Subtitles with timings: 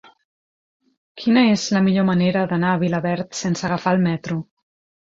[1.23, 4.45] Quina és la millor manera d'anar a Vilaverd sense agafar el metro?